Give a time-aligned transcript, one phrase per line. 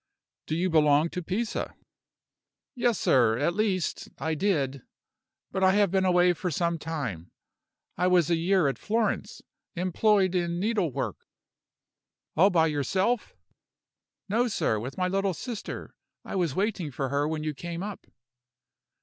[0.47, 1.75] "Do you belong to Pisa?"
[2.73, 4.81] "Yes, sir at least, I did.
[5.51, 7.29] But I have been away for some time.
[7.97, 9.43] I was a year at Florence,
[9.75, 11.27] employed in needlework."
[12.35, 13.35] "All by yourself?"
[14.27, 15.93] "No, sir, with my little sister.
[16.25, 18.07] I was waiting for her when you came up."